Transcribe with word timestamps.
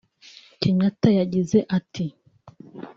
Kenyatta 0.61 1.07
yagize 1.17 1.57
ati 1.77 2.05